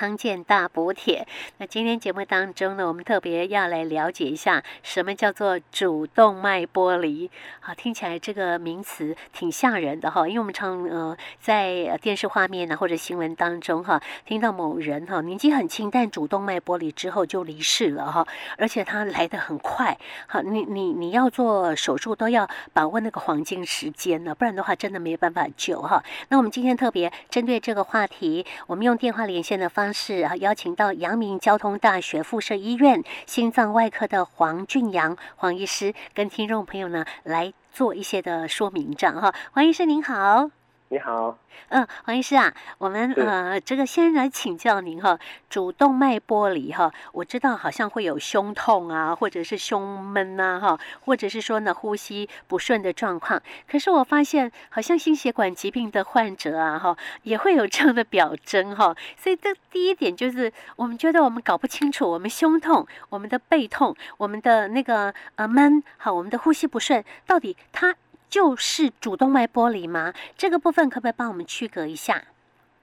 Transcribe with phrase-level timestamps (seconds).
[0.00, 1.28] 康健大补帖。
[1.58, 7.30] 那今天节目当中呢，我们特别要来了解一下什么叫做主动脉剥离。
[7.60, 18.26] 好，听起来这个名词挺吓人的哈，因为我们常呃在电视画面呢或者新闻当中哈，听到某人哈年纪很轻，但主动脉剥离之后就离世了哈，
[18.56, 19.98] 而且他来得很快。
[20.26, 26.02] 好，你你你要做手术都要把握那个黄金时间呢，不然的话真的没有办法救哈。
[26.30, 39.34] 那我们今天特别针对这个话题，我们用电话连线的方是啊，邀请到阳明交通大学附设医院心脏外科的黄俊阳黄医师，跟听众朋友呢来做一些的说明这样哈。
[39.52, 40.59] 黄医师您好。
[40.92, 45.16] 你好，嗯，黄医师啊，我们呃，这个先来请教您哈，
[45.48, 53.40] 主动脉剥离哈，我知道好像会有胸痛啊，或者是胸闷呐哈，或者是说呢呼吸不顺的状况。
[53.70, 58.92] 可是我发现好像心血管疾病的患者啊哈，也会有这样的表征哈。
[59.16, 67.94] 所以这第一点就是，我们觉得我们搞不清楚，我们胸痛、我们的背痛、我们的那个呃闷，好，我们的呼吸不顺，到底它。
[68.30, 70.14] 就是主动脉剥离吗？
[70.36, 72.22] 这个部分可不可以帮我们区隔一下？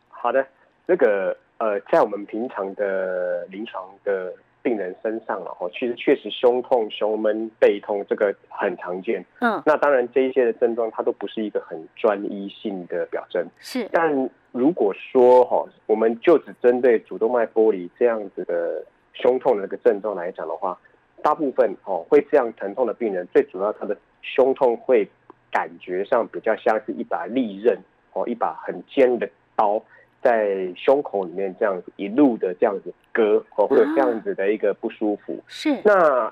[0.10, 0.46] 好的，
[0.86, 9.24] 那个呃，在我们平常的临床的病人身上了哈，其实确实胸痛、胸闷、背痛这个很常见。
[9.40, 13.48] 嗯，那当然这一些的症状它都不是一个很专一性的表征。
[13.60, 20.78] 是，但如果说哈，我们就只针对主动脉剥离这样子的胸痛的那个症状来讲的话，
[21.24, 25.10] 大部分哦会这样疼痛的病人，最主要他的胸痛会。
[25.52, 27.78] 感觉上比较像是一把利刃
[28.14, 29.82] 哦，一把很尖的刀
[30.22, 35.42] 在胸口里面这样子一路的这样子割哦，会有这样子的一个不舒服。
[35.48, 35.80] 是。
[35.84, 36.32] 那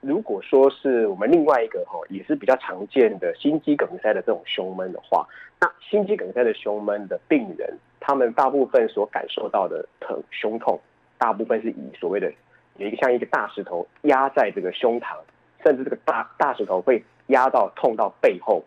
[0.00, 5.26] 如果说是我们另外一个哈，也是比较常见的心肌梗塞的这种胸闷的话，
[5.60, 10.78] 那心肌梗塞的胸闷的病人，他们大部分所感受到的疼胸痛，
[11.16, 12.30] 大部分是以所谓的
[12.76, 15.16] 有一个像一个大石头压在这个胸膛，
[15.64, 17.02] 甚至这个大大石头会。
[17.28, 18.62] 压到痛到背后，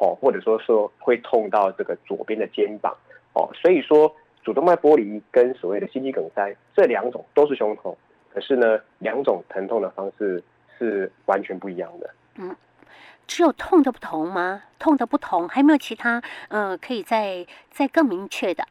[0.00, 2.92] 哦，或者说说会痛到这个左边的肩膀，
[3.34, 4.12] 哦，所以说
[4.42, 7.96] 主动脉剥离跟所谓的心肌梗塞这两种都是胸痛，
[8.34, 10.42] 可是呢，两种疼痛的方式
[10.76, 12.10] 是完全不一样的。
[12.34, 12.52] 嗯，
[13.28, 14.64] 只有痛的不同吗？
[14.80, 18.64] 痛的不同，还没有其他呃，可以再再更明确的？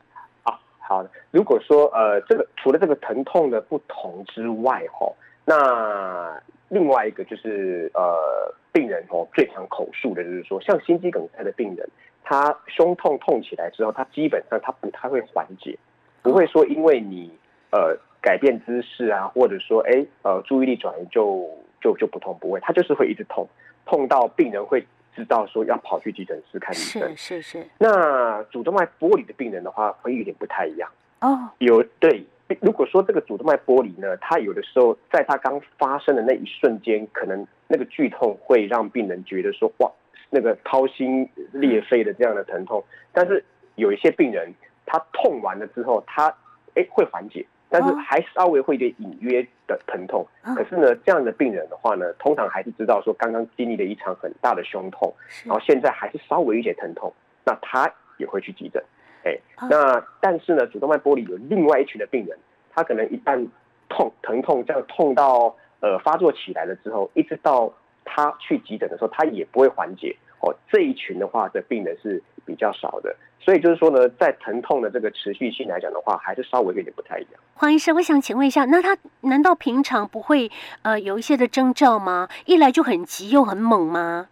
[0.43, 6.41] 啊，好的，如果说呃，这个除了这个疼痛的不同之外，哈、哦，那。
[6.69, 11.89] 另外一个就是呃，病人哦最常口述的就是说，像心肌梗塞的病人，
[12.23, 15.77] 他胸痛痛起来之后，他基本上他不太会缓解，
[16.21, 17.31] 不会说因为你
[17.71, 21.49] 呃改变姿势啊，或者说哎呃注意力转移就
[21.81, 23.47] 就就不痛，不会，他就是会一直痛，
[23.85, 27.01] 痛到病人会知道说要跑去急诊室看医生。
[27.17, 27.67] 是是是。
[27.79, 30.89] 那主动脉剥离的病人的话，会有点不太一样
[31.21, 31.49] 哦。
[31.57, 32.23] 有对。
[32.61, 39.91] 如果说这个主动脉剥离呢，它有的时候在它刚发生的那一瞬间，可能那个剧痛会让病人觉得说哇，
[40.31, 42.83] 那个掏心裂肺的这样的疼痛。
[43.13, 43.43] 但是
[43.75, 44.51] 有一些病人，
[44.85, 46.33] 他痛完了之后，他
[46.75, 50.25] 哎会缓解，但是还稍微会有点隐约的疼痛。
[50.41, 55.13] 可是呢，这样的病人的话呢，通常还是知道说刚刚经历了一场很大的胸痛，
[55.45, 57.13] 然后现在还是稍微有一些疼痛，
[57.45, 58.83] 那他也会去急诊。
[59.23, 59.37] 哎，
[59.69, 62.37] 那但是呢，主动脉剥离有另外一群的病人，
[62.73, 63.47] 他可能一旦
[63.89, 67.73] 痛疼痛这样痛到呃发作起来了之后，一直到
[68.05, 70.55] 他去急诊的时候，他也不会缓解哦。
[70.71, 77.33] 这一群的话的病人是比较少的，所以就是说呢，在疼痛的这个持续性来讲的话，还是稍微有点不太一样。
[77.55, 80.49] 黄医生，我想请问一下，那他难道平常不会
[80.83, 82.29] 呃有一些的征兆吗？
[82.45, 84.29] 一来就很急又很猛吗？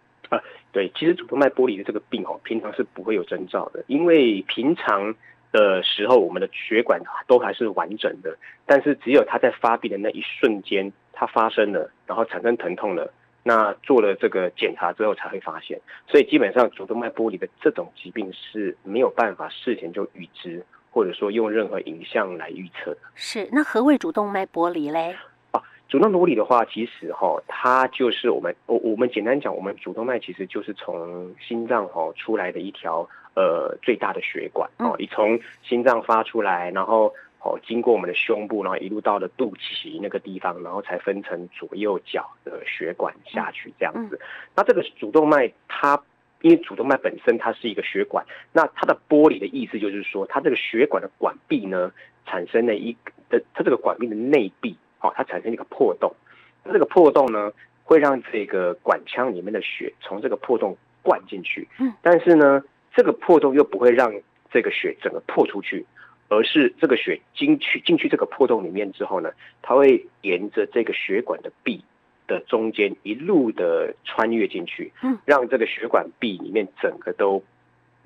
[0.70, 5.14] 对，其实主动脉剥离的这个病哦，平常是不会有征兆的，因为平常
[5.50, 8.36] 的时候我们的血管都还是完整的，
[8.66, 13.12] 但是只有它在发病的那一瞬间，它发生了，然后产生疼痛了，
[13.42, 22.98] 那做了这个检查之后才会发现，所以基本上主动脉剥离的这种疾病是没有办法事前就预知，或者说用任何影像来预测的。
[23.14, 25.16] 是，那何谓主动脉剥离嘞？
[25.88, 44.20] 主动剥离的话，其实哈，它就是我们我我们简单讲，我们主动脉其实就是从心脏哈出来的一条呃最大的血管哦，你从心脏发出来，然后哦经过我们的胸部，然后一路到了肚脐那个地方，然后才分成左右脚的血管下去这样子。
[44.54, 45.98] 那这个主动脉它
[46.42, 51.90] 因为主动脉本身它是一个血管，那它的剥离的意思就是说，它这个血管的管壁呢
[52.26, 54.76] 产生了一个的它这个管壁的内壁。
[54.98, 56.12] 好，它产生一个破洞，
[56.64, 57.52] 那这个破洞呢，
[57.84, 61.66] 会让这个管腔里面的血从这个破洞灌进去。
[61.78, 62.62] 嗯，但是呢，
[62.94, 64.12] 这个破洞又不会让
[64.50, 65.86] 这个血整个破出去，
[66.28, 69.30] 而是这个血进去进去这个破洞里面之后呢，
[69.62, 71.82] 它会沿着这个血管的壁
[72.26, 77.42] 的中间一路的穿越进去，嗯，让这个血管壁里面整个都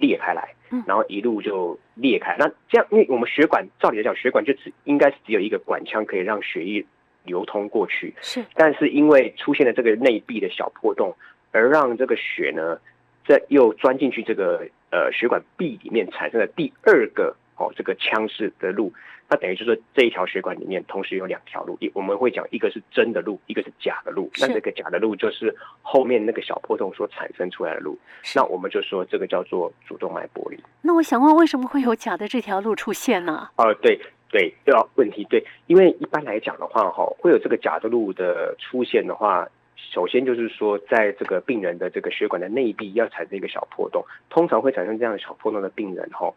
[0.03, 2.37] 裂开来，嗯，然后一路就裂开。
[2.39, 6.85] 那这样，因为我们血管照理来讲，血管就只应该是只有一个管腔可以让血液
[7.25, 8.45] 流通过去，是。
[8.55, 11.17] 但是因为出现了这个内壁的小破洞，
[11.53, 12.79] 而让这个血呢，
[13.27, 17.35] 在又钻进去这个呃血管壁里面，产生了第二个。
[17.63, 18.93] 哦，这个腔室的路，
[19.29, 24.29] 那等于就是说这一条血管里面同时有两条路，一我们会讲一个是真的路，一个是假的路。
[24.41, 27.97] 那这个假的路就是后面那个小破洞所产生出来的路。
[28.35, 30.59] 那我们就说这个叫做主动脉剥离。
[30.83, 33.49] 那我想问，为什么会有假的这条路出现呢？
[33.57, 33.97] 哦、呃，对
[34.31, 46.33] 对，对啊，问题对，因为一般来讲的话，哈，会有这个假的路的出现的话，首先就是说，在这个病人的这个血管的内壁要产生一个小破洞，通常会产生这样的小破洞的病人，哈。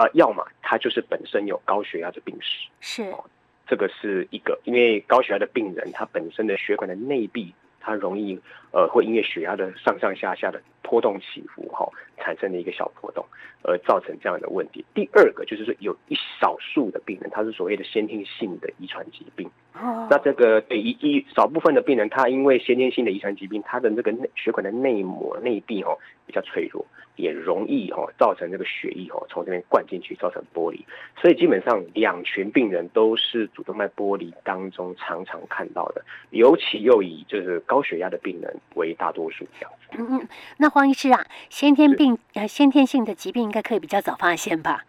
[0.00, 3.22] 啊，要么他就是本身有高血压的病史，是，哦，
[3.66, 8.40] 这个是一个，因为高血压的病人，他本身的血管的内壁，它容易
[8.72, 13.22] 呃会因为血压的上上下下的波动起伏，哈、哦，产生的一个小波动，
[13.62, 14.82] 而造成这样的问题。
[14.94, 25.98] 第二个就是说，有一少数的病人，他是所谓的先天性的遗传疾病，哦，那这个对一一少部分的病人，他因为先天性的遗传疾病，他的那个内血管的内膜内壁哦
[26.30, 26.86] 比较脆弱。
[27.16, 30.82] 也容易哈造成这个血液哈从这边灌进去，造成剥离。
[31.20, 39.98] 所以基本上两群病人都是主动脉剥离当中常常看到的，尤其又以就是高血压的病人为大多数这样子。
[39.98, 44.84] 嗯嗯，那黄医师啊，先天病呃先天性的疾病应该可以比较早发现吧？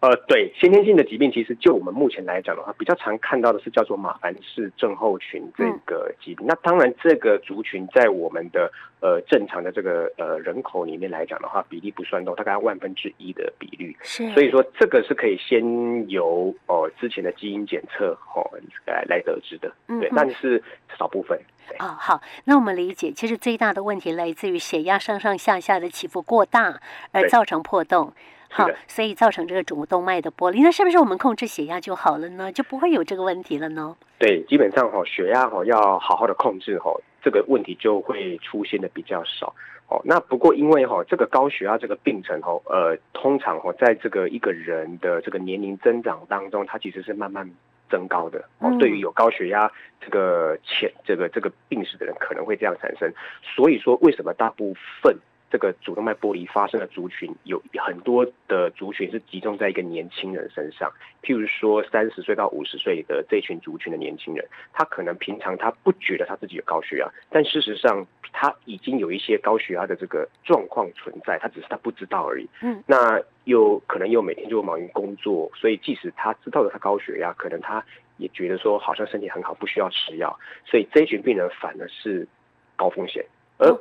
[0.00, 6.46] 呃，对，先天性的疾病，其实就我们目前来讲的话，比较常看到的是叫做马凡氏症候群这个疾病。
[6.46, 13.96] 嗯、那当然，这个族群在我们的呃正常的这个呃人口里面来讲的话，比例不算多，大概万分之一的比率。
[14.02, 18.48] 是，所以说这个是可以先由哦、呃、之前的基因检测哦
[18.86, 19.72] 来来得知的。
[19.88, 20.62] 嗯，对，但是
[20.96, 21.36] 少部分。
[21.78, 26.80] 啊、哦，好，那我们理解，其实最大的问题来自于血压上上下下的起伏过大，
[27.10, 28.12] 而造成破洞。
[28.50, 32.50] 好，所以造成这个主动脉的剥离，那是不是我们控制血压就好了呢？
[32.50, 33.94] 就不会有这个问题了呢？
[34.18, 36.90] 对，基本上哈，血压哈要好好的控制哈，
[37.22, 39.54] 这个问题就会出现的比较少。
[39.88, 47.48] 哦，那不过因为哈这个高血压这个病程哈，呃，通常哈在这个一个人的这个年龄增长当中，它其实是慢慢
[47.90, 48.42] 增高的。
[48.58, 49.70] 哦，对于有高血压
[50.00, 53.12] 这个潜这个这个病史的人，可能会这样产生。
[53.42, 55.16] 所以说，为什么大部分？
[55.50, 60.92] 这个主动脉剥离发生的族群有很多的族群是集中在一个年轻人身上，
[61.22, 72.46] 譬如说三十岁到五十岁的这群族群的年轻人，他可能平常他不觉得他自己有高血压，但事实上他已经有一些高血压的这个状况存在，他只是他不知道而已。
[72.60, 77.82] 嗯，那又可能又每天就忙于工作，所以即使他知道了他高血压，可能他
[78.18, 82.28] 也觉得说好像身体很好，不需要吃药，所以这一群病人反而是
[82.76, 83.24] 高风险，
[83.56, 83.74] 而。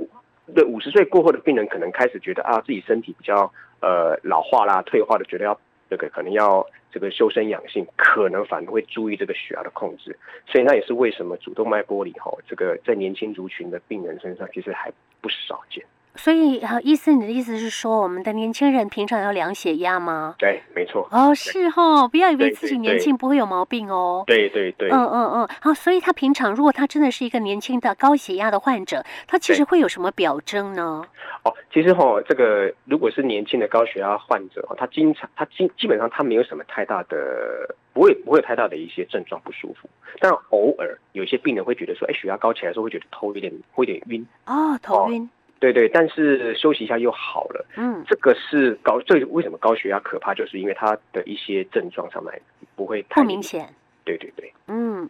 [0.53, 3.51] 对五十岁过后的病人，可能开始觉得啊，自己身体比较
[3.81, 5.59] 呃老化啦、退化的，觉得要
[5.89, 10.17] 这个可能要这个修身养性，可能反而会注意这个血压的控制。
[10.47, 14.91] 所以那也是为什么主动脉剥离吼，这个在年轻族群的病人身上其实还
[15.21, 15.83] 不少见。
[16.17, 20.35] 所以，好，意思你的意思是说，我们的年轻人平常要量血压吗？
[20.37, 21.07] 对，没错。
[21.11, 24.23] 哦，是哦，不要以为自己年轻不会有毛病哦。
[24.27, 24.89] 对对对。
[24.89, 25.49] 嗯嗯嗯。
[25.61, 31.05] 好，所以他平常如果他真的是一个年轻的高血压的患者，他其实会有什么表征呢？
[31.43, 39.87] 哦，其实哈、哦，这个如果是年轻的高血压患者哈，他经常他基基本上他没有什么太大的，不会不会太大的一些症状不舒服，
[40.19, 44.25] 但偶尔有一些病人会觉得说，哎，血压高起来的时候会觉得头有点会有点晕。
[44.45, 45.29] 哦，头晕。
[45.57, 47.65] 哦对对，但是休息一下又好了。
[47.75, 50.33] 嗯，这个是高，这为什么高血压可怕？
[50.33, 52.41] 就是因为它的一些症状上面
[52.75, 53.67] 不会太不明显。
[54.03, 54.53] 对对对。
[54.67, 55.09] 嗯，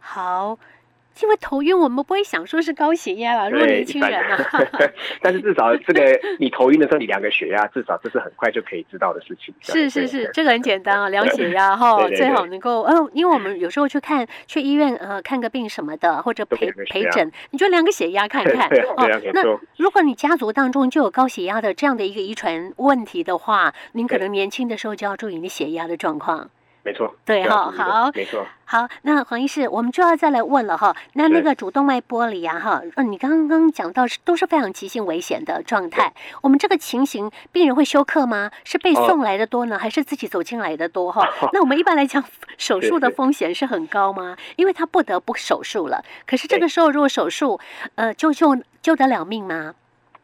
[0.00, 0.58] 好。
[1.20, 3.50] 因为头晕，我们不会想说是高血压了。
[3.50, 4.38] 如果年轻人啊，
[5.22, 9.54] 但是至少这个你头晕的时候，你量个血压，至少这是很快就可以知道的事情。
[9.60, 19.08] 是是是，这个很简单啊，量血压哈， 最好能够，嗯，因为我们有时候去看去医院呃看个病什么的，或者陪陪诊，你就量个血压看看哦。
[19.32, 19.42] 那
[19.76, 26.50] 如果你家族当中就有高血压的这样的一个遗传问题的话，您可能年轻的时候就要注意你血压的状况。
[26.84, 30.96] 没错，对哈，好，没错，好，那黄医师，我们就要再来问了哈。
[31.12, 36.12] 那那个主动脉剥离啊，哈，嗯，你刚刚讲到是都是非常急性危险的状态。
[36.40, 38.50] 我们这个情形，病人会休克吗？
[38.64, 41.12] 是被送来的多呢，还是自己走进来的多？
[41.12, 41.24] 哈，
[41.54, 42.24] 那我们一般来讲，
[42.58, 44.36] 手术的风险是很高吗？
[44.56, 46.02] 因为他不得不手术了。
[46.26, 47.60] 可是这个时候如果手术，
[47.94, 49.74] 呃，救救救得了命吗？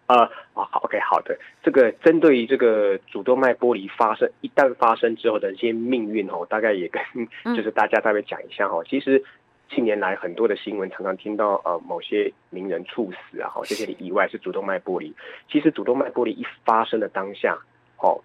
[0.08, 1.38] 呃，好，OK，好的。
[1.62, 7.02] 这个针对于这个主动脉剥离发生，一旦发生之后的一些命运哦，大概也跟
[7.54, 8.82] 就是大家大概讲一下哦。
[8.88, 9.22] 其实
[9.68, 15.14] 近年来很多的新闻常常听到呃某些名人猝死啊，哈，这些的意外是主动脉剥离。
[15.52, 17.58] 其实主动脉剥离一发生的当下，
[17.98, 18.18] 哦，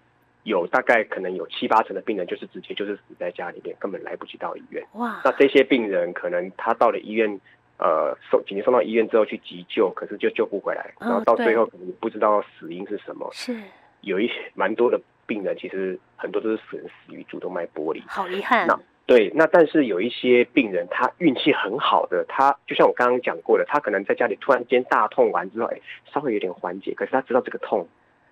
[0.44, 4.82] 有大概可能有七八成的病人就是直接就是死在家里面，根本来不及到医院。
[4.94, 7.38] 哇，那这些病人可能他到了医院。
[7.76, 13.28] 呃，送紧急送到医院之后去急救，可是就救不回来，然后到最后可能不知道死因是什么。
[13.32, 13.56] 是，
[14.00, 18.66] 有一些蛮多的病人，其实很多都是死人死于主动脉剥离，好遗憾。
[18.66, 25.78] 那对，那但是有一些病人，他运气很好的，他就像我刚刚讲过的，他可能在家里突然间大痛完之后，哎，
[26.12, 27.86] 稍微有点缓解，可是他知道这个痛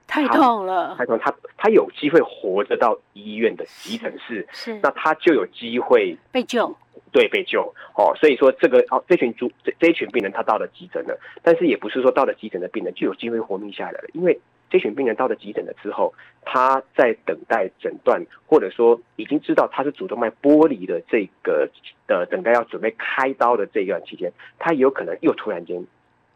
[0.06, 6.74] 太痛了，太痛，他他有机会活着到医院的急诊室，是，那他就有机会被救。
[7.12, 7.62] 对，被救。
[7.94, 14.40] 哦，所以说这个哦，这群主这这一群病人他到了急诊了，但是也不是说到了急诊的病人就有机会活命下来了，因为
[14.70, 21.68] 这群病人到了急诊了之后，他在等待诊断，或者说已经知道他是主动脉剥离的这个
[22.06, 25.84] 的等待要准备开刀的这一段期间，他有可能又突然间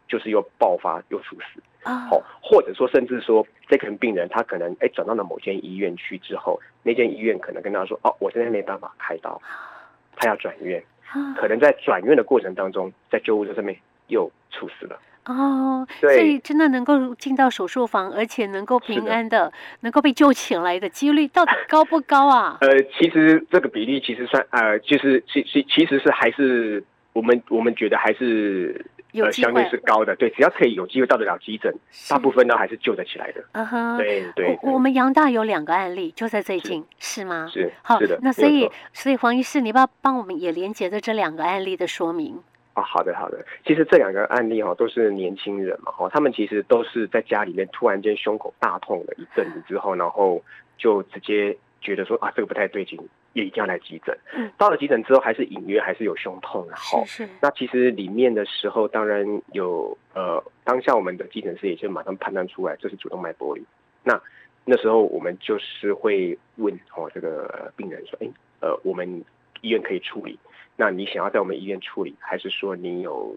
[0.07, 9.41] 就是又爆发又猝死啊，哦，或者说甚至说这群病人他可能哎转到了某间医院去之后，那间医院可能跟他说哦，我现在没办法开刀。
[10.17, 10.83] 他要转院，
[11.39, 14.99] 可能在转院的过程当中，在救护车上面又猝死了。
[15.25, 22.57] 哦，所以真的能够进到手术房，而且能够平安的，的能够被救起来的几率到底高不高啊？
[22.61, 26.83] 呃，其实这个比例其实算呃，就是其其其实是还是
[27.13, 28.85] 我们我们觉得还是。
[29.13, 31.73] 呃，相对是高的，对，只要可以有机会到得了急诊，
[32.09, 33.43] 大部分都还是救得起来的。
[33.53, 34.59] 嗯哼，对对。
[34.61, 37.49] 我们杨大有两个案例，就在最近，是吗？
[37.51, 38.19] 是，好，是的。
[38.21, 42.41] 那所以，所以黄医师，你不要帮我们也连接着这两个案例的说明。
[42.75, 43.43] 哦，好的，好的。
[43.65, 50.43] 其实这两个案例哈，都是年轻人嘛，哈，他们其实都是在家里面突然间胸口大痛了一阵子之后，然后
[50.77, 52.99] 就直接觉得说啊，这个不太对劲。
[53.37, 54.17] 也一定要来急诊。
[54.33, 57.05] 嗯，到了急诊之后，还是隐约还是有胸痛，然后。
[57.39, 63.63] 那其实里面的时候，当然有呃，当下我们的急诊室也就马上判断出来这是主动脉剥离。
[64.03, 64.19] 那
[64.65, 68.27] 那时候我们就是会问哦，这个病人说，哎，
[68.59, 69.23] 呃，我们
[69.61, 70.39] 医院可以处理，
[70.75, 73.35] 那你想要在我们医院处理，还是说你有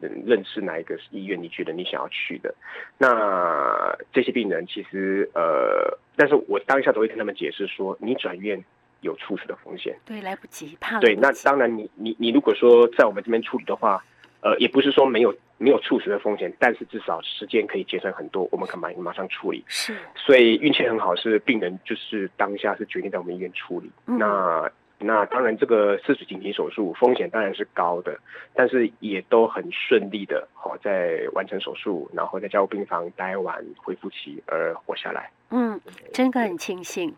[0.00, 1.40] 认识哪一个医院？
[1.42, 2.54] 你觉得你想要去的？
[2.96, 8.64] 那这些病人其实呃，但是我当下都会跟他们解释说，你转院。
[9.02, 14.02] 有猝死的风险，对，来不及，怕对，那当然你，你你你如果说在我们这边处理的话，
[14.40, 19.62] 呃，也不是说没有没有猝死的风险，但是至少时间可以节省很多，我们可马马上处理。
[19.68, 23.90] 是，所以运气很好，是病人就是当下是决定在我们医院处理。
[24.06, 28.16] 嗯、那那当然，这个四指紧急手术风险当然是高的，
[28.54, 35.28] 但是也都很顺利的，好、哦，在完成手术，然后在加护病房待完恢复期而活下来。
[35.50, 35.80] 嗯，
[36.12, 37.12] 真的很庆幸。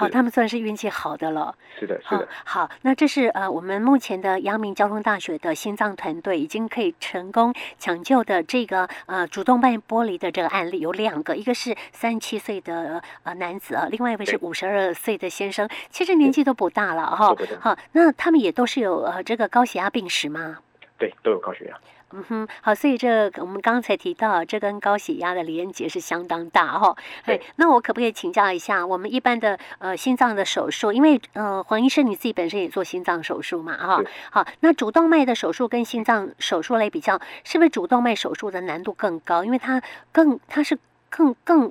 [0.00, 1.54] 好，他们算是运气好的了。
[1.78, 2.26] 是的，是的。
[2.44, 17.36] 好，好，那这是呃，我们目前的阳明交通大学的心脏团队已经可以成功抢救的这个呃主动脉剥离的这个案例有两个，一个是三十七岁的呃男子啊，另外一位是五十二岁的先生，其实年纪都不大了哈。
[17.60, 20.58] 好，那他们也都是有呃这个高血压病史吗？
[20.98, 21.78] 对，都有高血压。
[22.12, 26.96] 嗯哼，好，所以这我们刚才提到，这跟高血压的连结是相当大哈。
[27.24, 34.02] 对，那我可不可以请教一下，我们一般的呃心脏的手术，因为呃黄医生你自己本身也做心脏手术嘛哈。
[34.30, 39.44] 好，那主动脉的手术跟心脏手术来比较，是不是主动脉手术的难度更高？
[39.44, 40.76] 因为它更它是
[41.08, 41.70] 更更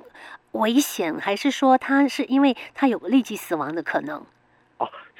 [0.52, 4.24] 危险，还是说它是因为它有立即死亡的可能？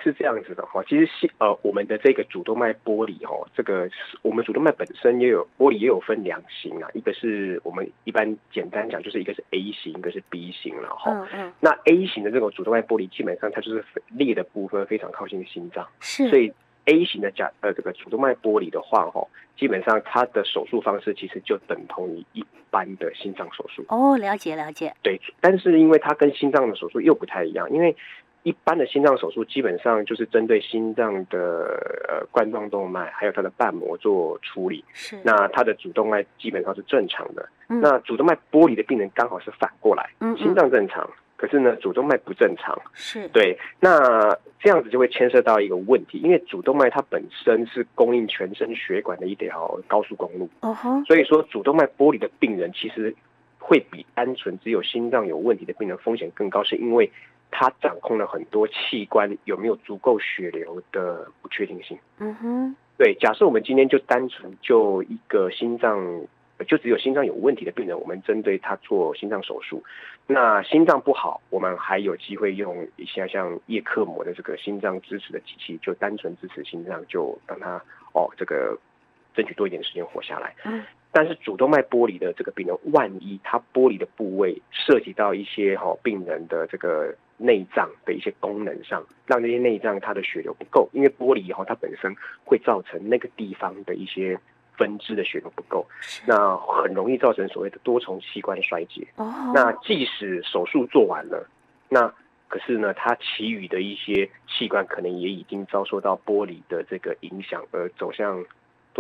[0.03, 3.89] 是这样子的哈，其实是呃，我们的这个主动脉剥离哈，这个
[4.23, 11.11] 我们主动脉本身也有剥离也有分两型啊，一个是我们一般简单讲就是一个是 A 型，一个是 B 型了哈。
[11.13, 11.53] 嗯嗯。
[11.61, 16.29] 那 A 型的这种主动脉剥离，基本上它就是裂的部分非常靠近心脏，是。
[16.31, 16.53] 所以
[16.87, 19.27] A 型的假呃这个主动脉剥离的话哈，
[19.57, 23.85] 基本上它的手术方式其实就等同于一般的心脏手术。
[23.89, 24.95] 哦，了解了解。
[25.03, 27.95] 对，但是因为它跟心脏的手术又不太一样，因为。
[28.43, 31.39] 一般的心脏手术基本上就是针对心脏的
[32.09, 35.19] 呃冠状动脉还有它的瓣膜做处理，是。
[35.23, 37.47] 那它的主动脉基本上是正常的。
[37.69, 37.83] 嗯。
[37.83, 41.07] 那主动脉剥离的病人刚好是反过来，嗯，心脏正常，
[41.37, 42.81] 可是呢主动脉不正常。
[42.95, 43.29] 是。
[43.29, 43.59] 对。
[43.79, 50.49] 那这样子就会牵涉到一个问题，因为主动脉它本身是供应全身血管的一条高速公路。
[50.61, 51.05] 哦吼。
[51.05, 53.15] 所以说主动脉剥离的病人其实
[53.59, 57.13] 会比单纯只有心脏有问题的病人风险更高，是因为。
[57.51, 61.99] 它掌控了很多器官有没有足够血流的不确定性。
[62.19, 63.15] 嗯哼，对。
[63.15, 66.23] 假设我们今天就单纯就一个心脏
[66.67, 69.83] 就只有心脏有问题的病人，我们针对他做心脏手术。
[70.27, 78.79] 那心脏不好，我们还有机会用一下像叶克膜的这个心脏支持的机器，就单纯支持心脏，就让他哦这个
[79.35, 80.55] 争取多一点时间活下来。
[80.65, 80.83] 嗯。
[81.13, 94.39] 但是主动脉剥离的这个病人，万一他剥离的部位涉及到一些哈病人的这个内脏的一些功能上，让那些内脏它的血流不够，因为剥离以后它本身会造成那个地方的一些
[94.77, 95.87] 分支的血流不够，
[96.27, 99.07] 那很容易造成所谓的多重器官衰竭。
[99.17, 99.53] 哦。
[99.55, 101.49] 那即使手术做完了，
[101.89, 102.13] 那
[102.49, 108.45] 可是呢，它其余的一些器官可能也已经遭受到剥离的这个影响，而走向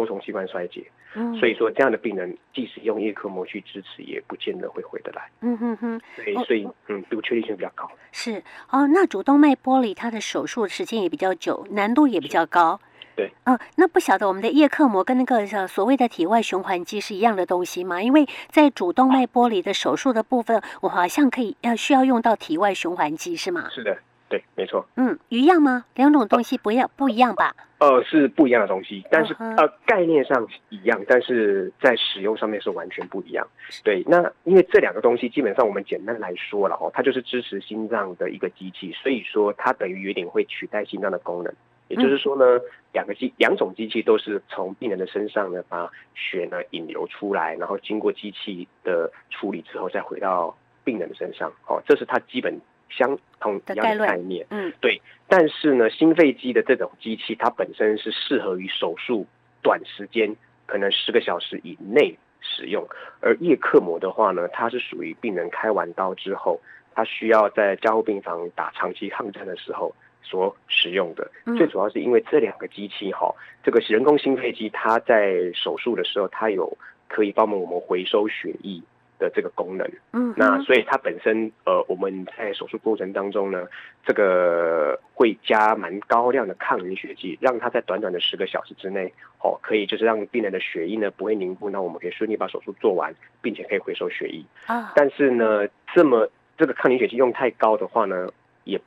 [0.00, 0.82] 多重器官衰竭。
[1.14, 5.28] 嗯，所以说这样的病人，即使用叶克膜去支持，也不见得会回得来。
[5.40, 7.90] 嗯哼哼，所以所以嗯，不确定性比较高。
[8.12, 12.80] 是哦，那主动脉剥离它的手术时间也比较久，难度也比较高。
[13.16, 18.00] 对，嗯、呃，那不晓得我们的叶克膜跟那个所谓的体外循环机是一样的东西吗？
[18.00, 23.68] 因为在主动脉剥离的手术的部分，我好像可以要需要用到体外循环机，是吗？
[23.70, 23.98] 是的。
[24.30, 24.86] 对，没错。
[24.94, 25.84] 嗯，一样吗？
[25.96, 27.52] 两种东西不要、呃、不一样吧？
[27.78, 29.56] 呃，是不一样的东西，但是、uh huh.
[29.56, 33.44] 呃概念上一样，但是在使用上面是完全不一样。
[33.82, 41.52] 对，那因为这两个东西基本上我们简单来说了哦，它就是支持心脏的一个机器，所以说它等于有点会取代心脏的功能。
[41.88, 51.50] 也就是说呢，嗯、两个机两种机器都是从病人的身上呢把血呢引流出来，然后经过机器的处理之后再回到病人的身上。
[51.66, 52.60] 哦，这是它基本。
[52.90, 59.26] 相同一样的概念，嗯，对，但是呢，心肺机的这种机器，它本身是适合于手术
[59.62, 62.86] 短时间，可能十个小时以内使用，
[63.20, 66.60] 而叶克膜的话呢，它是属于病人开完刀之后，
[66.94, 71.30] 它需要在加护病房打长期抗战的时候所使用的。
[71.46, 76.76] 嗯、最主要是因为这两个机器哈，这个人工心肺机，它在手术的时候，它有
[77.08, 78.82] 可以帮忙我们回收血液。
[79.20, 83.68] 的这个功能，嗯，那所以它本身，呃，我们在手术过程当中呢，
[84.04, 94.92] 这个会加蛮高量的抗凝血剂，让它在短短的十个小时之内，哦，可以就是让病人的血液呢不会凝固，那我们可以顺利把手术做完，并且可以回收血液啊。
[94.96, 98.28] 但是呢，这么这个抗凝血剂用太高的话呢，
[98.64, 98.80] 也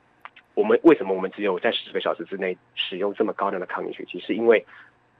[0.54, 4.18] 我们为什么我们只有在十个小时之内使用这么高量的抗凝血剂？
[4.18, 4.66] 是因为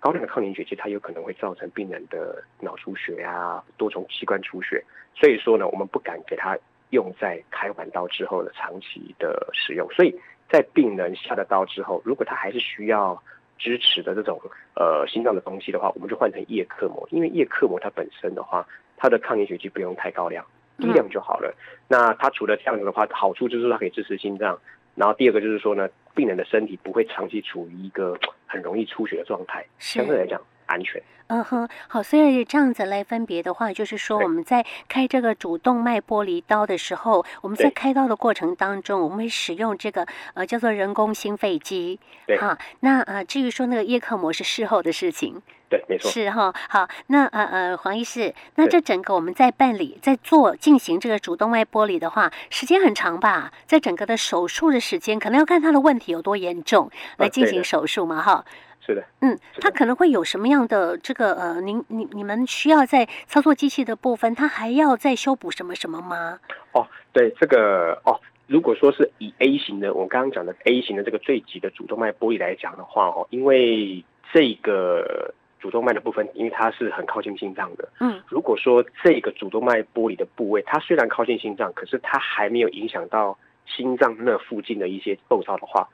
[0.04, 6.58] 高量的抗凝血剂，它有可能会造成病人的脑出血啊，多重器官出血，所以说呢，我们不敢给它
[6.90, 9.90] 用在开完刀之后的长期的使用。
[9.92, 10.14] 所以
[10.50, 13.18] 在病人下了刀之后，如果他还是需要
[13.56, 14.38] 支持的这种
[14.74, 20.44] 呃心脏的东西的话，我们就换成叶克膜，因为叶克膜它本身的话，它的抗凝血剂不用太高量，
[20.76, 21.48] 低量就好了。
[21.48, 21.56] 嗯、
[21.88, 24.60] 那它除了这样子的话，好处就是它可以支持心脏。
[24.96, 31.02] 然后第二个就是说呢，病人的身体不会长期处于一个很容易出血的状态，相对来讲安全。
[31.26, 41.98] 嗯哼，好，所以这样子来分别的话，就是说我们在开这个主动脉剥离刀的时候，我们在开刀的过程当中，我们会使用这个呃叫做人工心肺机。
[42.26, 45.40] 对，好，那呃至于说那个叶克膜是事后的事情。
[45.68, 46.10] 对，没错。
[46.10, 53.52] 是哈，好，那呃呃黄医师，那这整个我们在办理在做进行这个主动脉剥离的话，时间很长吧？
[53.66, 58.44] 在整个的手术的时间，可能要看他的问题有多严重来进行手术嘛，哈。
[58.86, 66.38] 是的，嗯，他可能会有什么样的这个呃，您你你们需要在操作机器的部分，他还要再修补什么什么吗？
[66.72, 75.32] 哦，对，这个哦，如果说是以 A 型的，我刚刚讲的 A 型的这个最急的主动脉剥离来讲的话，哦，因为这个
[75.64, 85.88] 主动脉的部分，因为它是很靠近心脏的，嗯，如果说这个主动脉剥离的部位，它虽然靠近心脏，可是它还没有影响到心脏那附近的一些构造的话。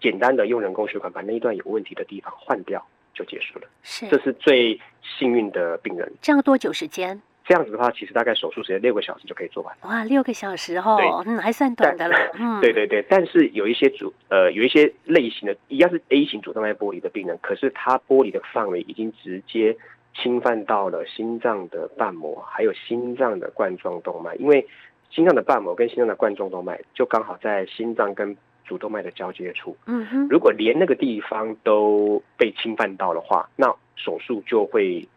[0.00, 6.10] 简单的用人工血管把那一段有问题的地方换掉就结束了，是，这是最幸运的病人。
[6.22, 7.20] 这样多久时间？
[7.50, 9.76] 这样子的话，其实大概手术时间六个小时就可以做完。
[9.82, 12.14] 哇，六个小时哦，还算短的了。
[12.16, 19.76] 但嗯，对对对，但是有一些主呃有一些类型的，一样是 A 型主动脉剥离的病人，可是他剥离的范围已经直接
[20.14, 24.64] 侵犯到了心脏的瓣膜，还有心脏的冠状动脉，因为
[25.10, 35.08] 心脏的瓣膜跟心脏的冠状动脉就刚好在心脏跟主动脉的交接处，嗯哼，如果连那个地方都被侵犯到的话，那手术就会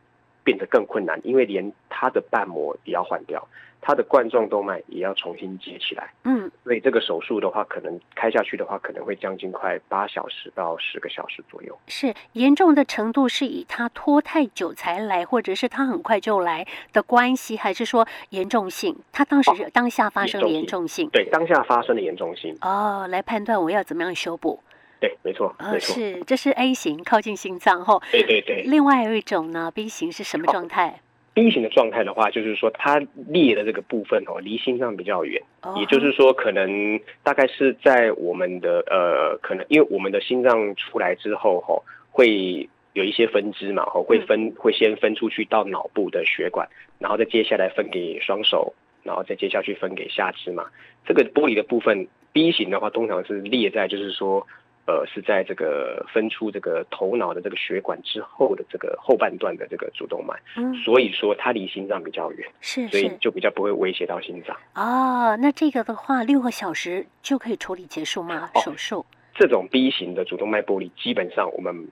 [0.44, 3.48] 变得更困难，因为连他的瓣膜也要换掉。
[3.86, 11.78] 他的冠状动脉也要重新接起来，嗯，所以这个手术的话，可能开下去的话，可能会将近快八小时到十个小时左右。
[11.88, 18.96] 是严重的程度是以他拖太久才来，或者是他很快就来的关系，还是说严重性？
[19.12, 21.10] 他当时、哦、当下发生的严重性？
[21.10, 22.58] 对，当下发生的严重性。
[22.62, 24.64] 哦，来判断我要怎么样修补？
[25.04, 28.62] 对，没错，没错、哦，是这是 A 型靠近心脏后，对对对。
[28.62, 31.02] 另外有一种呢，B 型是什么状态
[31.34, 35.78] ？B 型的状态的话，就是说它裂的这个部分哦，离心脏比较远，oh.
[35.78, 41.76] 也就是说，可能大概是在我们的呃，可能因为我们的心脏出来之后哈，
[42.10, 46.66] 会有一些分支嘛，哈，会分会先分出去到脑部的血管，
[46.98, 50.64] 然后再接下来分给双手，然后再接下去分给下肢嘛。
[51.06, 54.48] 这个玻璃的部分 B 型的话，通常是裂在就是说。
[54.86, 64.58] 呃，是在这个分出这个头脑的这个血管之后的这个后半段的这个主动脉，嗯，所以说它离心脏比较远，是，所以就比较不会威胁到心脏。
[64.76, 68.50] 哦，那这个的话，六个小时就可以处理结束吗？
[68.54, 69.06] 哦，手术？
[69.34, 71.88] 这种 B 型的主动脉剥离，基本上我们。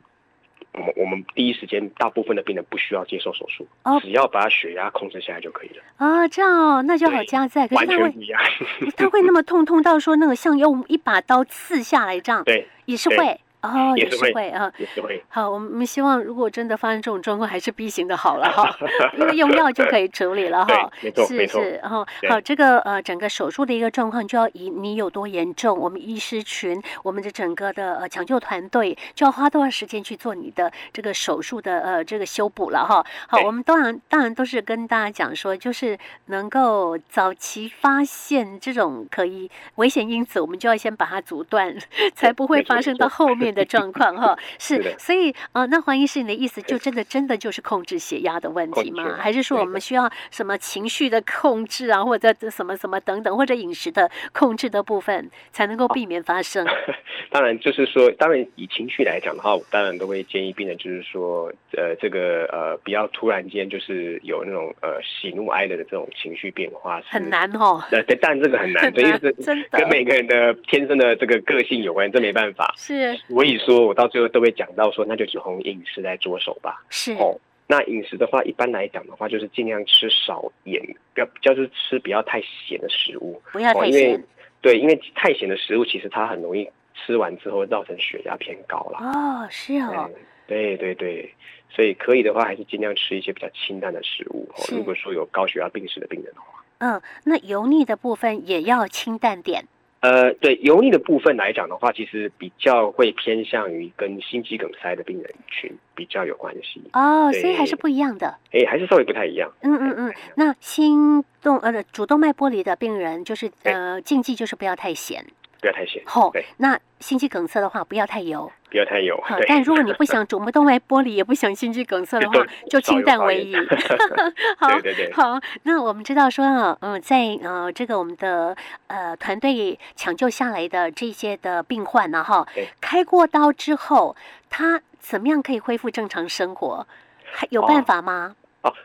[0.73, 5.84] 我们我们第一时间，大部分的病人不需要接受手术，哦，只要把血压控制下来就可以了。
[5.97, 7.67] 啊、哦，这样哦，那就好加在。
[7.67, 8.13] 可是他会
[8.95, 13.40] 他会那么痛，痛到说那个像用一把刀刺下来这样， 对，也是会。
[13.62, 15.24] 哦，也是会啊，也是会。
[15.30, 18.67] 好，我们希望如果真的发生这种状况，还是 B 型的好了哈，
[19.19, 20.89] 因为用药就可以处理了哈。
[21.02, 21.80] 没错，是是。
[21.82, 33.06] 然后好，这个呃整个手术的一个状况，就要以你有多严重，我们医师群，我们的整个的呃抢救团队就要花多少时间去做你的这个手术的呃这个修补了哈。
[33.28, 35.95] 好，我们当然当然都是跟大家讲说，就是
[36.26, 41.76] 能够早期发现这种可以危险因子，我们就要先把它阻断，
[42.15, 43.50] 才不会发生到后面。
[43.53, 49.17] 的状况哈 是，是，所以呃，那黄医师，你的意思就真的真的就是控制血压的问题吗？
[49.19, 56.65] 还是说我们需要什么情绪的控制啊，或者什么什么等等，或者饮食的控制的部分，才能够避免发生？
[57.31, 67.81] 当然，就是说，当然以情绪来讲的话，我当然都会建议病人，就是说，呃，这个呃，不要突然间就是有那种呃喜怒哀乐的这种情绪变化，很难哦。
[67.91, 69.33] 呃，但这个很难， 因为是
[69.71, 72.73] 跟每个人的天生的这个个性有关，这没办法。
[72.77, 73.17] 是。
[73.41, 76.86] 所以说，我到最后都会讲到说，那就从饮食来着手吧。
[76.91, 80.80] 是哦，那饮食的话，一般来讲的话，就是尽量吃少盐，
[81.15, 83.41] 不要，就是吃不要太咸的食物。
[83.51, 83.91] 不要太咸。
[83.91, 84.23] 因为
[84.62, 88.99] 对，因为太咸的食物，其实它很容易吃完之后造成血压偏高了。
[88.99, 90.08] 哦，是哦。
[90.45, 91.34] 对对对，
[91.67, 94.47] 所以可以的话，还是尽量吃一些比较清淡的食物。
[94.71, 99.65] 如果说有高血压病史的病人的话，嗯，那油腻的部分也要清淡点。
[100.01, 108.35] 呃，对油腻的部分来讲的话，其实比较会偏向于跟心肌梗塞的病人群比较有关系哦，所以还是不一样的。
[108.51, 109.51] 哎，还是稍微不太一样。
[109.61, 115.23] 嗯嗯嗯，那心动呃主动脉剥离的病人，就是呃禁忌就是不要太咸。
[115.59, 116.01] 不要太咸。
[116.07, 118.51] 好，那心肌梗塞的话，不要太油。
[118.71, 119.15] 不要太油。
[119.23, 123.53] 好，但如果你不想 主动脉剥离，也不想心肌梗塞的话，就清淡为宜。
[124.57, 125.13] 好，对对对。
[125.13, 128.55] 好，那我们知道说啊，嗯，在呃这个我们的
[128.88, 132.47] 呃团队抢救下来的这些的病患呢，哈，
[132.79, 134.15] 开过刀之后，
[134.49, 136.88] 他怎么样可以恢复正常生活？
[137.34, 138.36] 还有办法吗？
[138.36, 138.40] 哦，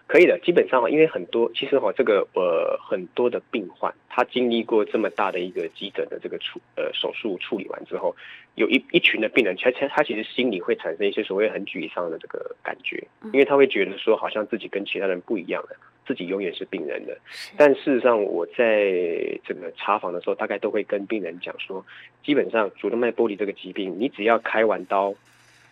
[0.07, 0.39] 可以的。
[0.39, 8.15] 基本上，因为很多其实哈，这个呃很多的病患，他经历过这么大的一个急诊的这个处呃手术处理完之后，
[8.55, 17.19] 有一一群的病人，他他他其实心里会产生一些所谓很沮丧的这个感觉，因为他会觉得说，好像自己跟其他人不一样了，自己永远是病人的。
[17.59, 18.91] 但事实上，我在
[19.45, 21.85] 这个查房的时候，大概都会跟病人讲说，
[22.25, 25.15] 基本上主动脉剥离这个疾病，你只要开完刀，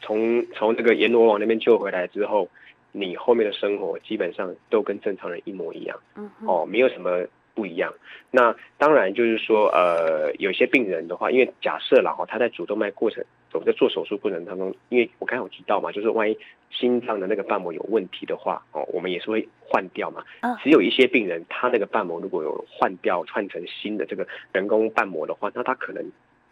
[0.03, 2.51] 从从这个阎罗王那边救回来之后。
[2.96, 5.98] 你后面的生活基本上都跟正常人一模一样，
[6.46, 7.92] 哦，没有什么不一样。
[8.30, 16.38] 那当然就是说，呃，有些病人的话，因为假设了哈，他在主动脉过程，我们在做手术过程当中，因为我刚才有提到嘛，就是万一
[16.70, 20.22] 心脏的那个瓣膜有问题的话，哦，我们也是会换掉嘛。
[20.62, 26.04] 只有一些病人，他那个瓣膜如果有换掉，换成新的这个人工瓣膜的话，那他可能。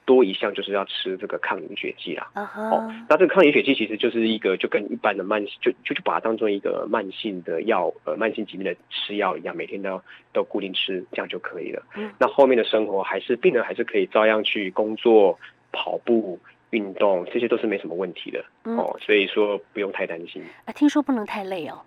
[0.05, 2.31] 多一项就是要吃这个抗凝血剂啦。
[2.35, 2.75] Uh -huh.
[2.75, 11.83] 哦，那这个抗凝血剂其实就是一个就跟一般的慢性，就就就把它当做一个慢性的药，呃，慢性疾病的吃药一样，每天都要都固定吃，这样就可以了。
[11.95, 12.11] Uh -huh.
[12.19, 15.39] 那后面的生活还是病人还是可以照样去工作、
[15.71, 16.39] 跑步、
[16.71, 18.45] 运动，这些都是没什么问题的。
[18.65, 18.81] Uh.
[18.81, 20.43] 哦，所以说不用太担心。
[20.65, 21.81] 啊，听说不能太累哦。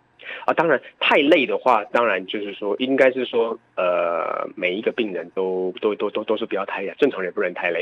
[0.45, 7.81] 啊，当然太累的话，当然就是说，应该是说，呃，每一个病人都都都都都是不要太累，正常人不能太累。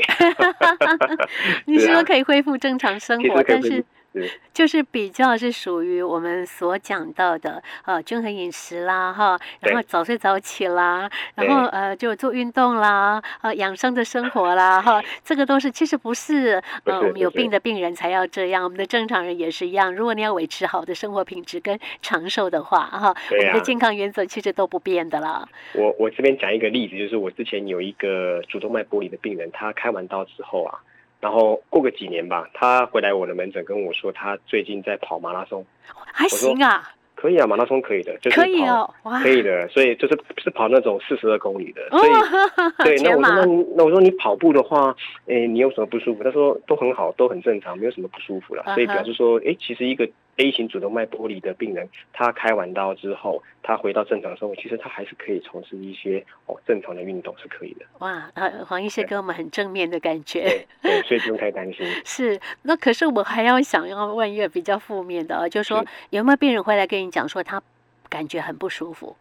[1.66, 3.84] 你是说可以恢复正常生活，但是。
[4.54, 19.92] 就是比较是属于我们所讲到的呃均衡饮食啦哈，然后早睡早起啦，然后呃就做运动啦，呃养生的生活啦哈， 这个都是其实不是呃我们有病的病人才要这样，我们的正常人也是一样。
[19.94, 25.48] 如果你要维持好的生活品质跟长寿的话哈，我们的健康原则其实都不变的啦。
[25.74, 30.78] 我我这边讲一个例子，就是我之前有一个主动脉剥离的病人，他开完刀之后啊。
[31.24, 35.64] 然后过个几年吧，他回来我的门诊跟我说，他最近在跑马拉松，
[36.12, 44.94] 还行啊，可以啊，马拉松可以的，就是可以哦，哇，可以的，所以就是是跑那种四十二公里的，所以、哦、 对，那我说那那我说你跑步的话，
[45.26, 46.22] 哎，你有什么不舒服？
[46.22, 50.06] 他说都很好，都很正常，没有什么不舒服了，所以表示说，哎，其实一个。
[50.36, 57.86] A 型主动脉剥离的病人，他开完刀之后，他回到正常生活，其实他还是可以从事一些哦正常的运动是可以的。
[58.00, 61.86] 哇，呃，黄医师给我们很正面的感觉，对，对，所以不用太担心。
[62.04, 67.62] 是，那可是我还要想要问一个比较负面的，就是说有没有病人会来跟你讲说他
[68.08, 69.16] 感觉很不舒服，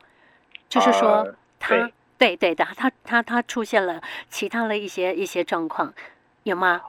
[0.67, 5.93] 就是说他、呃、对对的，他他他出现了其他的一些一些状况，
[6.41, 6.81] 有吗？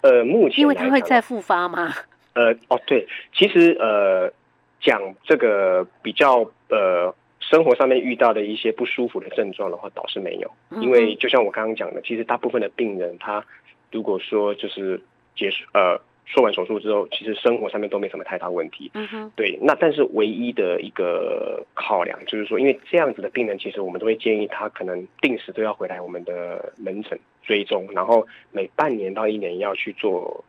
[0.00, 1.94] 呃，目前因为他会再复发吗？
[2.38, 4.32] 呃哦对，其实呃
[4.80, 10.48] 讲这个比较呃生活上面遇到的一些不舒服的症状的话，倒是没有，
[10.80, 13.44] 因为就像我刚刚讲的，其实大部分的病人他
[13.90, 15.00] 如果说就是
[15.34, 18.90] 结束呃做完手术之后，其实生活上面都没什么太大问题。
[18.94, 30.44] 嗯哼，对，那但是唯一的一个考量就是说，因为这样子的病人，其实我们都会建议他可能定时都要回来我们的门诊追踪，然后每半年到一年要去做。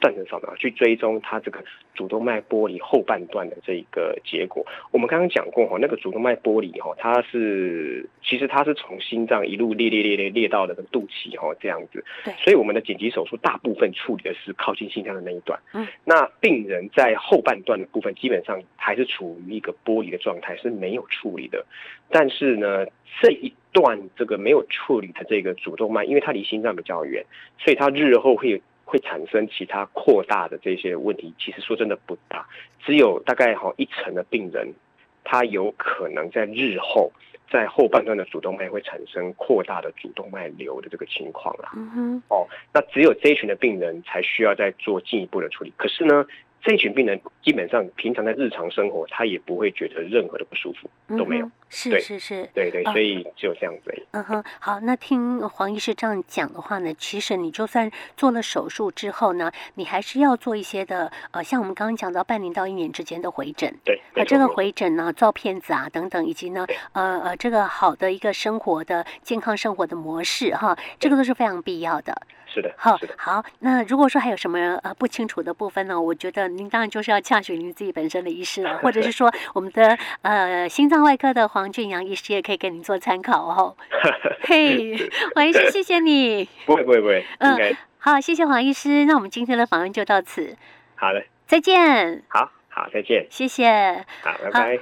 [0.00, 1.62] 断层扫描去追踪它这个
[1.94, 4.66] 主动脉剥离后半段的这个结果。
[4.90, 12.02] 我们刚刚讲过哈，那个主动脉剥离哈，它是其实它是从心脏一路裂裂裂裂裂到了肚脐哈这样子。
[12.24, 12.32] 对。
[12.42, 15.60] 所以我们的紧急手术大部分处理的是靠近心脏的那一段。
[15.74, 15.86] 嗯。
[16.04, 21.64] 那病人在后半段的部分基本上还是处于一个剥离的状态，是没有处理的。
[22.08, 22.86] 但是呢，
[23.20, 27.24] 这一段这个没有处理的这个主动脉，因为它离心脏比较远，
[27.58, 28.62] 所以它日后会。
[28.90, 32.44] 会产生其他扩大的这些问题，其实说真的不大，
[32.84, 34.74] 只有大概好一成的病人，
[35.22, 37.12] 他有可能在日后
[37.48, 41.70] 在后半段的主动脉会产生扩大的主动脉瘤的这个情况啦。
[41.76, 45.72] 嗯哼，哦，那只有这一群的病人才需要再做进一步的处理。
[45.76, 46.26] 可是呢，
[46.62, 51.46] 这群病人基本上平常在日常生活，他也不会觉得任何的不舒服，都没有。
[51.46, 53.94] 嗯是是是，对对，所以只有这样子。
[54.10, 63.72] 嗯哼，好，那听黄医师这样讲的话呢，其实你就算做了手术之后呢，你还是要做一些的，呃，像我们刚刚讲到半年到一年之间的回诊。
[63.84, 72.20] 对，那这个回诊呢，照片子啊等等，以及呢，呃呃，这个好的一个生活的健康生活的模式哈，这个都是非常必要的。
[72.52, 73.44] 是的，好，好。
[73.60, 83.76] 那如果说还有什么呃不清楚的部分呢，我觉得您当然就是要洽询您自己本身的医师了， 或者是说我们的呃心脏外科的黄俊阳医师也可以给您做参考哦。
[84.42, 84.96] 嘿，
[85.34, 86.48] 黄医师，谢谢你。
[86.66, 89.04] 不会不会不会，嗯，好，谢谢黄医师。
[89.04, 90.56] 那我们今天的访问就到此。
[90.96, 92.22] 好的，再见。
[92.28, 93.26] 好好，再见。
[93.30, 94.04] 谢谢。
[94.22, 94.78] 好，拜拜。